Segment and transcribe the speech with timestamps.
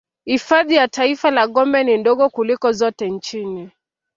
[0.25, 3.71] Hifadhi ya Taifa ya Gombe ni ndogo kuliko zote nchini